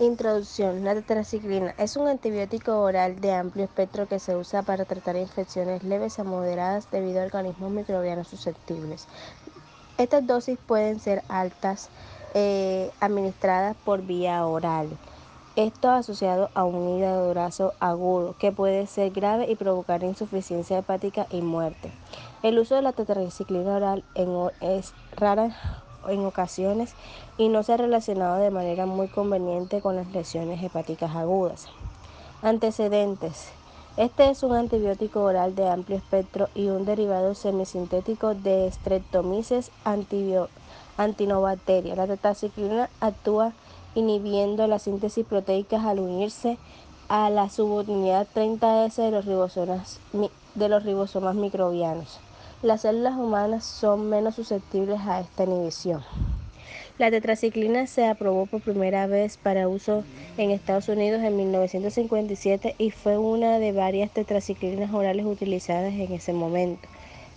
Introducción. 0.00 0.82
La 0.82 0.94
tetraciclina 0.94 1.72
es 1.78 1.96
un 1.96 2.08
antibiótico 2.08 2.80
oral 2.80 3.20
de 3.20 3.32
amplio 3.32 3.64
espectro 3.64 4.08
que 4.08 4.18
se 4.18 4.34
usa 4.34 4.62
para 4.62 4.84
tratar 4.84 5.14
infecciones 5.14 5.84
leves 5.84 6.18
a 6.18 6.24
moderadas 6.24 6.90
debido 6.90 7.20
a 7.20 7.24
organismos 7.26 7.70
microbianos 7.70 8.26
susceptibles. 8.26 9.06
Estas 9.96 10.26
dosis 10.26 10.58
pueden 10.66 10.98
ser 10.98 11.22
altas, 11.28 11.90
eh, 12.34 12.90
administradas 12.98 13.76
por 13.84 14.02
vía 14.02 14.44
oral. 14.44 14.88
Esto 15.54 15.90
asociado 15.90 16.50
a 16.54 16.64
un 16.64 16.98
hígado 16.98 17.28
graso 17.30 17.72
agudo 17.78 18.34
que 18.36 18.50
puede 18.50 18.88
ser 18.88 19.12
grave 19.12 19.48
y 19.48 19.54
provocar 19.54 20.02
insuficiencia 20.02 20.78
hepática 20.78 21.28
y 21.30 21.40
muerte. 21.40 21.92
El 22.42 22.58
uso 22.58 22.74
de 22.74 22.82
la 22.82 22.94
tetraciclina 22.94 23.76
oral 23.76 24.02
es 24.60 24.92
rara 25.16 25.83
en 26.08 26.24
ocasiones 26.24 26.94
y 27.38 27.48
no 27.48 27.62
se 27.62 27.72
ha 27.72 27.76
relacionado 27.76 28.36
de 28.36 28.50
manera 28.50 28.86
muy 28.86 29.08
conveniente 29.08 29.80
con 29.80 29.96
las 29.96 30.10
lesiones 30.12 30.62
hepáticas 30.62 31.14
agudas. 31.16 31.68
Antecedentes. 32.42 33.48
Este 33.96 34.28
es 34.28 34.42
un 34.42 34.54
antibiótico 34.54 35.22
oral 35.22 35.54
de 35.54 35.68
amplio 35.68 35.96
espectro 35.96 36.48
y 36.54 36.68
un 36.68 36.84
derivado 36.84 37.34
semisintético 37.34 38.34
de 38.34 38.70
Streptomyces 38.72 39.70
antinobacteria. 40.96 41.94
La 41.94 42.08
tetraciclina 42.08 42.90
actúa 43.00 43.52
inhibiendo 43.94 44.66
la 44.66 44.80
síntesis 44.80 45.24
proteica 45.24 45.88
al 45.88 46.00
unirse 46.00 46.58
a 47.08 47.30
la 47.30 47.48
subunidad 47.50 48.26
30S 48.34 48.96
de 48.96 49.10
los 49.12 49.26
ribosomas, 49.26 50.00
de 50.54 50.68
los 50.68 50.82
ribosomas 50.82 51.36
microbianos. 51.36 52.18
Las 52.64 52.80
células 52.80 53.18
humanas 53.18 53.62
son 53.62 54.08
menos 54.08 54.36
susceptibles 54.36 54.98
a 55.02 55.20
esta 55.20 55.44
inhibición. 55.44 56.02
La 56.96 57.10
tetraciclina 57.10 57.86
se 57.86 58.06
aprobó 58.06 58.46
por 58.46 58.62
primera 58.62 59.06
vez 59.06 59.36
para 59.36 59.68
uso 59.68 60.02
en 60.38 60.50
Estados 60.50 60.88
Unidos 60.88 61.22
en 61.22 61.36
1957 61.36 62.74
y 62.78 62.90
fue 62.90 63.18
una 63.18 63.58
de 63.58 63.72
varias 63.72 64.10
tetraciclinas 64.12 64.94
orales 64.94 65.26
utilizadas 65.26 65.92
en 65.92 66.10
ese 66.14 66.32
momento, 66.32 66.88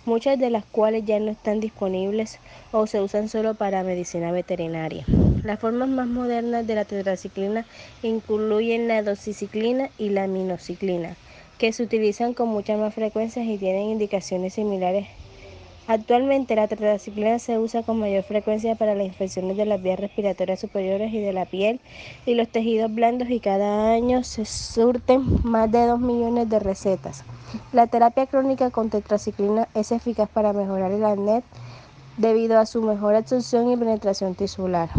muchas 0.06 0.38
de 0.38 0.48
las 0.48 0.64
cuales 0.64 1.04
ya 1.04 1.20
no 1.20 1.30
están 1.30 1.60
disponibles 1.60 2.38
o 2.72 2.86
se 2.86 3.02
usan 3.02 3.28
solo 3.28 3.52
para 3.54 3.84
medicina 3.84 4.32
veterinaria. 4.32 5.04
Las 5.44 5.60
formas 5.60 5.90
más 5.90 6.06
modernas 6.06 6.66
de 6.66 6.74
la 6.74 6.86
tetraciclina 6.86 7.66
incluyen 8.02 8.88
la 8.88 9.02
doxiciclina 9.02 9.90
y 9.98 10.08
la 10.08 10.26
minociclina 10.26 11.16
que 11.58 11.72
se 11.72 11.82
utilizan 11.82 12.34
con 12.34 12.48
mucha 12.48 12.76
más 12.76 12.94
frecuencia 12.94 13.42
y 13.42 13.58
tienen 13.58 13.90
indicaciones 13.90 14.54
similares. 14.54 15.08
Actualmente 15.88 16.54
la 16.54 16.68
tetraciclina 16.68 17.38
se 17.38 17.58
usa 17.58 17.82
con 17.82 17.98
mayor 17.98 18.22
frecuencia 18.22 18.74
para 18.74 18.94
las 18.94 19.06
infecciones 19.06 19.56
de 19.56 19.64
las 19.64 19.82
vías 19.82 19.98
respiratorias 19.98 20.60
superiores 20.60 21.14
y 21.14 21.18
de 21.18 21.32
la 21.32 21.46
piel 21.46 21.80
y 22.26 22.34
los 22.34 22.46
tejidos 22.46 22.94
blandos 22.94 23.30
y 23.30 23.40
cada 23.40 23.94
año 23.94 24.22
se 24.22 24.44
surten 24.44 25.24
más 25.44 25.72
de 25.72 25.86
2 25.86 25.98
millones 25.98 26.50
de 26.50 26.58
recetas. 26.58 27.24
La 27.72 27.86
terapia 27.86 28.26
crónica 28.26 28.68
con 28.70 28.90
tetraciclina 28.90 29.66
es 29.72 29.90
eficaz 29.90 30.28
para 30.28 30.52
mejorar 30.52 30.92
el 30.92 31.06
acné 31.06 31.42
debido 32.18 32.58
a 32.58 32.66
su 32.66 32.82
mejor 32.82 33.14
absorción 33.14 33.72
y 33.72 33.76
penetración 33.78 34.34
tisular. 34.34 34.90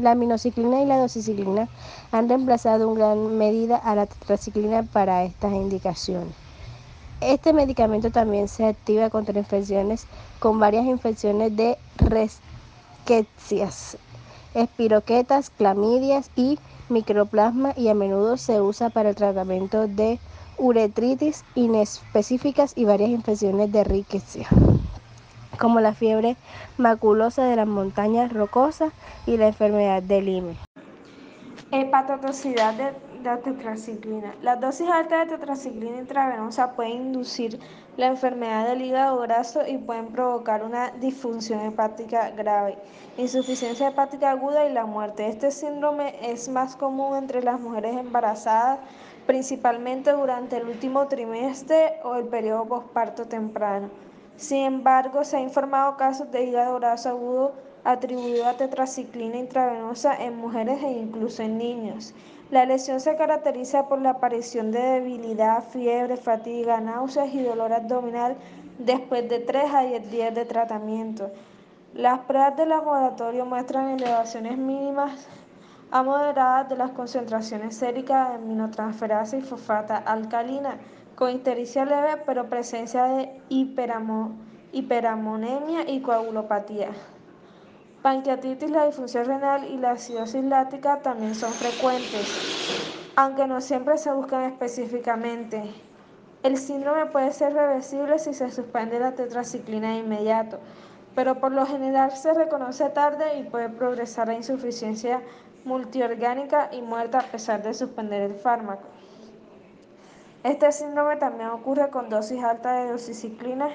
La 0.00 0.10
aminociclina 0.10 0.82
y 0.82 0.86
la 0.86 0.98
doxiciclina 0.98 1.68
han 2.10 2.28
reemplazado 2.28 2.88
en 2.88 2.96
gran 2.96 3.38
medida 3.38 3.76
a 3.76 3.94
la 3.94 4.06
tetraciclina 4.06 4.82
para 4.82 5.22
estas 5.22 5.52
indicaciones. 5.52 6.34
Este 7.22 7.52
medicamento 7.52 8.10
también 8.10 8.48
se 8.48 8.66
activa 8.66 9.08
contra 9.08 9.38
infecciones 9.38 10.08
con 10.40 10.58
varias 10.58 10.86
infecciones 10.86 11.56
de 11.56 11.78
resquecias, 11.98 13.96
espiroquetas, 14.54 15.50
clamidias 15.50 16.30
y 16.34 16.58
microplasma 16.88 17.74
y 17.76 17.86
a 17.88 17.94
menudo 17.94 18.36
se 18.38 18.60
usa 18.60 18.90
para 18.90 19.10
el 19.10 19.14
tratamiento 19.14 19.86
de 19.86 20.18
uretritis 20.58 21.44
inespecíficas 21.54 22.72
y 22.74 22.86
varias 22.86 23.10
infecciones 23.10 23.70
de 23.70 23.84
riqueza 23.84 24.40
como 25.60 25.78
la 25.78 25.94
fiebre 25.94 26.36
maculosa 26.76 27.44
de 27.44 27.54
las 27.54 27.68
montañas 27.68 28.32
rocosas 28.32 28.92
y 29.26 29.36
la 29.36 29.46
enfermedad 29.46 30.02
de 30.02 30.22
Lyme. 30.22 30.56
Hepatotoxicidad 31.70 32.74
de, 32.74 33.11
la 33.22 33.38
tetraciclina. 33.38 34.34
Las 34.42 34.60
dosis 34.60 34.88
altas 34.88 35.28
de 35.28 35.36
tetraciclina 35.36 35.98
intravenosa 35.98 36.72
pueden 36.72 36.92
inducir 36.92 37.58
la 37.96 38.06
enfermedad 38.06 38.66
del 38.66 38.82
hígado 38.82 39.20
graso 39.20 39.66
y 39.66 39.78
pueden 39.78 40.08
provocar 40.08 40.64
una 40.64 40.90
disfunción 40.90 41.60
hepática 41.60 42.30
grave, 42.30 42.78
insuficiencia 43.16 43.88
hepática 43.88 44.30
aguda 44.30 44.66
y 44.66 44.72
la 44.72 44.86
muerte. 44.86 45.28
Este 45.28 45.50
síndrome 45.50 46.14
es 46.22 46.48
más 46.48 46.76
común 46.76 47.16
entre 47.16 47.42
las 47.42 47.60
mujeres 47.60 47.96
embarazadas, 47.96 48.78
principalmente 49.26 50.12
durante 50.12 50.56
el 50.56 50.66
último 50.66 51.06
trimestre 51.06 52.00
o 52.04 52.16
el 52.16 52.24
periodo 52.24 52.64
posparto 52.66 53.26
temprano. 53.26 53.90
Sin 54.36 54.64
embargo, 54.64 55.24
se 55.24 55.36
han 55.36 55.44
informado 55.44 55.96
casos 55.96 56.30
de 56.32 56.44
hígado 56.44 56.78
graso 56.80 57.10
agudo 57.10 57.52
atribuido 57.84 58.46
a 58.46 58.56
tetraciclina 58.56 59.36
intravenosa 59.36 60.14
en 60.22 60.36
mujeres 60.36 60.82
e 60.82 60.92
incluso 60.92 61.42
en 61.42 61.58
niños. 61.58 62.14
La 62.50 62.66
lesión 62.66 63.00
se 63.00 63.16
caracteriza 63.16 63.88
por 63.88 64.00
la 64.00 64.10
aparición 64.10 64.70
de 64.70 64.80
debilidad, 64.80 65.64
fiebre, 65.64 66.16
fatiga, 66.16 66.80
náuseas 66.80 67.34
y 67.34 67.42
dolor 67.42 67.72
abdominal 67.72 68.36
después 68.78 69.28
de 69.28 69.38
3 69.40 69.74
a 69.74 69.80
10 69.82 70.10
días 70.10 70.34
de 70.34 70.44
tratamiento. 70.44 71.30
Las 71.94 72.20
pruebas 72.20 72.56
de 72.56 72.66
laboratorio 72.66 73.46
muestran 73.46 73.90
elevaciones 73.90 74.56
mínimas 74.58 75.26
a 75.90 76.02
moderadas 76.02 76.68
de 76.68 76.76
las 76.76 76.90
concentraciones 76.92 77.76
séricas 77.76 78.30
de 78.30 78.34
aminotransferasa 78.36 79.36
y 79.36 79.42
fosfata 79.42 79.98
alcalina 79.98 80.78
con 81.16 81.30
ictericia 81.30 81.84
leve 81.84 82.22
pero 82.24 82.48
presencia 82.48 83.04
de 83.04 83.30
hiperamonemia 84.72 85.90
y 85.90 86.00
coagulopatía. 86.00 86.88
Pancreatitis, 88.02 88.68
la 88.68 88.86
disfunción 88.86 89.26
renal 89.26 89.64
y 89.64 89.78
la 89.78 89.92
acidosis 89.92 90.42
láctica 90.42 91.02
también 91.02 91.36
son 91.36 91.52
frecuentes, 91.52 92.26
aunque 93.14 93.46
no 93.46 93.60
siempre 93.60 93.96
se 93.96 94.12
buscan 94.12 94.42
específicamente. 94.42 95.62
El 96.42 96.58
síndrome 96.58 97.06
puede 97.06 97.30
ser 97.30 97.52
reversible 97.52 98.18
si 98.18 98.34
se 98.34 98.50
suspende 98.50 98.98
la 98.98 99.12
tetraciclina 99.12 99.92
de 99.92 99.98
inmediato, 99.98 100.58
pero 101.14 101.38
por 101.38 101.52
lo 101.52 101.64
general 101.64 102.10
se 102.10 102.34
reconoce 102.34 102.88
tarde 102.88 103.38
y 103.38 103.44
puede 103.44 103.68
progresar 103.68 104.28
a 104.30 104.34
insuficiencia 104.34 105.22
multiorgánica 105.64 106.70
y 106.72 106.82
muerte 106.82 107.18
a 107.18 107.30
pesar 107.30 107.62
de 107.62 107.72
suspender 107.72 108.22
el 108.22 108.34
fármaco. 108.34 108.88
Este 110.42 110.72
síndrome 110.72 111.18
también 111.18 111.50
ocurre 111.50 111.88
con 111.90 112.08
dosis 112.08 112.42
altas 112.42 112.82
de 112.82 112.90
doxiciclina 112.90 113.68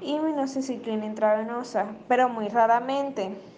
y 0.00 0.18
minoxiciclina 0.18 1.06
intravenosa, 1.06 1.86
pero 2.08 2.28
muy 2.28 2.48
raramente. 2.48 3.51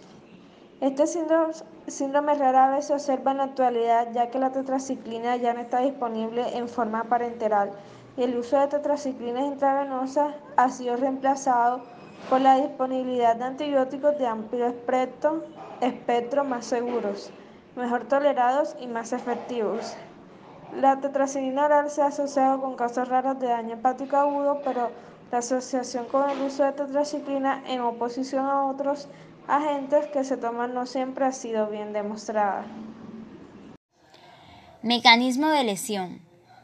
Este 0.81 1.07
síndrome, 1.07 2.35
rara 2.35 2.71
vez 2.71 2.87
se 2.87 2.95
observa 2.95 3.31
en 3.31 3.39
la 3.39 3.45
actualidad 3.45 4.09
ya 4.13 4.31
que 4.31 4.41
la 4.41 4.51
tetraciclina 4.51 5.37
ya 5.37 5.55
no 5.55 5.61
está 5.61 5.79
disponible 5.79 6.57
en 6.57 6.69
forma 6.69 7.05
parenteral 7.05 7.71
y 8.17 8.25
el 8.25 8.37
uso 8.37 8.59
de 8.59 8.67
tetraciclinas 8.67 9.45
intravenosa 9.45 10.35
ha 10.57 10.69
sido 10.71 10.97
reemplazado 10.97 11.83
por 12.29 12.41
la 12.41 12.57
disponibilidad 12.57 13.37
de 13.37 13.45
antibióticos 13.45 14.19
de 14.19 14.27
amplio 14.27 14.67
espectro, 14.67 15.45
espectro 15.81 16.45
más 16.45 16.67
seguros, 16.67 17.31
mejor 17.77 18.05
tolerados 18.05 18.77
y 18.81 18.87
más 18.87 19.13
efectivos. 19.13 19.97
La 20.77 21.01
tetraciclina 21.01 21.67
oral 21.67 21.89
se 21.89 22.03
ha 22.03 22.07
asociado 22.07 22.61
con 22.61 22.75
casos 22.75 23.09
raros 23.09 23.39
de 23.39 23.47
daño 23.47 23.75
hepático 23.75 24.17
agudo, 24.17 24.61
pero 24.65 24.91
la 25.31 25.39
asociación 25.39 26.07
con 26.07 26.29
el 26.29 26.43
uso 26.43 26.65
de 26.65 26.73
tetraciclina 26.73 27.63
en 27.69 27.81
oposición 27.81 28.47
a 28.47 28.67
otros 28.67 29.09
agentes 29.49 30.07
que 30.07 30.25
se 30.25 30.37
toman 30.37 30.75
no 30.75 30.87
siempre 30.87 31.25
ha 31.25 31.33
sido 31.33 31.69
bien 31.69 31.93
demostrada. 31.93 32.67
Mecanismo 34.83 35.49
de 35.49 35.65
lesión. 35.65 36.21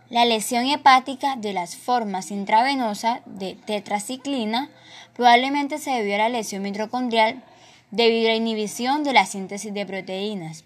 La 0.08 0.24
lesión 0.24 0.66
hepática 0.66 1.36
de 1.36 1.52
las 1.52 1.76
formas 1.76 2.30
intravenosas 2.30 3.20
de 3.26 3.54
tetraciclina 3.54 4.68
probablemente 5.14 5.78
se 5.78 5.90
debió 5.90 6.16
a 6.16 6.18
la 6.18 6.28
lesión 6.28 6.62
mitocondrial 6.62 7.42
debido 7.90 8.28
a 8.28 8.32
la 8.32 8.36
inhibición 8.36 9.04
de 9.04 9.12
la 9.12 9.26
síntesis 9.26 9.72
de 9.72 9.86
proteínas 9.86 10.64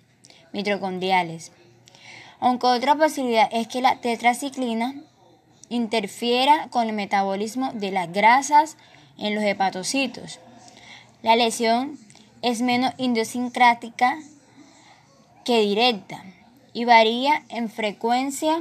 mitocondriales 0.53 1.53
aunque 2.45 2.67
otra 2.67 2.95
posibilidad 2.95 3.49
es 3.53 3.69
que 3.69 3.81
la 3.81 4.03
tetraciclina 4.03 4.95
interfiera 5.71 6.69
con 6.69 6.87
el 6.87 6.93
metabolismo 6.93 7.73
de 7.73 7.91
las 7.91 8.13
grasas 8.13 8.77
en 9.17 9.35
los 9.35 9.43
hepatocitos. 9.45 10.41
La 11.23 11.37
lesión 11.37 11.99
es 12.45 12.61
menos 12.61 12.93
idiosincrática 12.99 14.19
que 15.47 15.63
directa 15.63 16.23
y 16.75 16.85
varía 16.85 17.43
en 17.49 17.71
frecuencia 17.71 18.61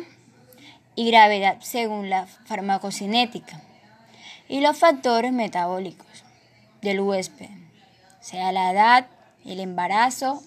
y 0.95 1.11
gravedad 1.11 1.57
según 1.59 2.09
la 2.09 2.25
farmacocinética 2.25 3.61
y 4.47 4.61
los 4.61 4.77
factores 4.77 5.33
metabólicos 5.33 6.23
del 6.81 7.01
huésped, 7.01 7.49
sea 8.21 8.53
la 8.53 8.71
edad, 8.71 9.07
el 9.43 9.59
embarazo, 9.59 10.41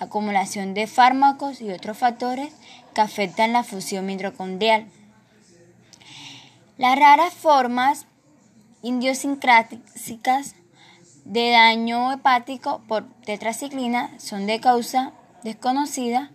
acumulación 0.00 0.74
de 0.74 0.88
fármacos 0.88 1.60
y 1.60 1.70
otros 1.70 1.96
factores 1.96 2.52
que 2.94 3.00
afectan 3.00 3.52
la 3.52 3.62
fusión 3.62 4.06
mitocondrial. 4.06 4.88
Las 6.78 6.98
raras 6.98 7.32
formas 7.32 8.06
idiosincráticas 8.82 10.56
de 11.26 11.50
daño 11.50 12.12
hepático 12.12 12.82
por 12.86 13.04
tetraciclina 13.22 14.10
son 14.18 14.46
de 14.46 14.60
causa 14.60 15.12
desconocida, 15.42 16.30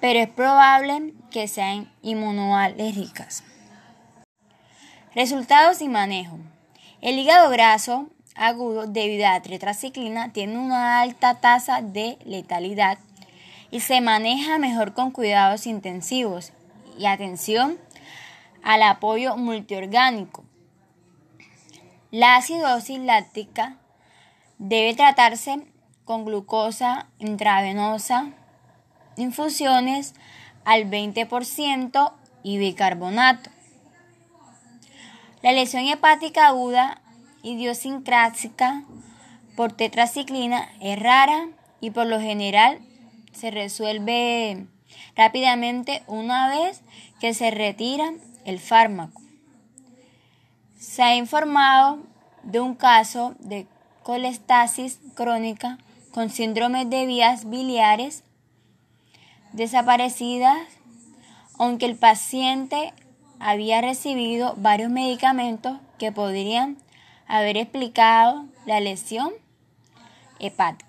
pero 0.00 0.20
es 0.20 0.28
probable 0.28 1.14
que 1.30 1.48
sean 1.48 1.90
inmunoalérgicas. 2.02 3.42
Resultados 5.14 5.80
y 5.80 5.88
manejo. 5.88 6.38
El 7.00 7.18
hígado 7.18 7.48
graso 7.48 8.10
agudo 8.34 8.86
debido 8.86 9.26
a 9.26 9.40
tetraciclina 9.40 10.30
tiene 10.32 10.58
una 10.58 11.00
alta 11.00 11.40
tasa 11.40 11.80
de 11.80 12.18
letalidad 12.24 12.98
y 13.70 13.80
se 13.80 14.02
maneja 14.02 14.58
mejor 14.58 14.92
con 14.92 15.10
cuidados 15.10 15.66
intensivos 15.66 16.52
y 16.98 17.06
atención 17.06 17.78
al 18.62 18.82
apoyo 18.82 19.38
multiorgánico. 19.38 20.44
La 22.10 22.36
acidosis 22.36 23.00
láctica 23.00 23.78
debe 24.58 24.94
tratarse 24.94 25.66
con 26.04 26.24
glucosa 26.24 27.08
intravenosa, 27.18 28.32
infusiones 29.16 30.14
al 30.64 30.90
20% 30.90 32.12
y 32.42 32.58
bicarbonato. 32.58 33.50
La 35.42 35.52
lesión 35.52 35.86
hepática 35.86 36.48
aguda 36.48 37.00
idiosincrática 37.42 38.84
por 39.56 39.72
tetraciclina 39.72 40.68
es 40.80 40.98
rara 40.98 41.48
y 41.80 41.90
por 41.90 42.06
lo 42.06 42.20
general 42.20 42.80
se 43.32 43.50
resuelve 43.50 44.66
rápidamente 45.14 46.02
una 46.06 46.48
vez 46.48 46.82
que 47.20 47.34
se 47.34 47.50
retira 47.50 48.12
el 48.44 48.58
fármaco. 48.58 49.20
Se 50.76 51.02
ha 51.02 51.14
informado 51.14 52.00
de 52.42 52.60
un 52.60 52.74
caso 52.74 53.34
de 53.38 53.66
colestasis 54.08 55.00
crónica 55.14 55.76
con 56.12 56.30
síndrome 56.30 56.86
de 56.86 57.04
vías 57.04 57.50
biliares 57.50 58.24
desaparecidas, 59.52 60.56
aunque 61.58 61.84
el 61.84 61.94
paciente 61.94 62.94
había 63.38 63.82
recibido 63.82 64.54
varios 64.56 64.90
medicamentos 64.90 65.76
que 65.98 66.10
podrían 66.10 66.78
haber 67.26 67.58
explicado 67.58 68.46
la 68.64 68.80
lesión 68.80 69.30
hepática. 70.40 70.87